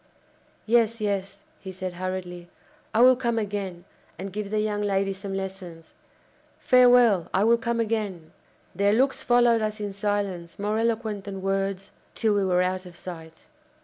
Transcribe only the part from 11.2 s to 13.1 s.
than words till we were out of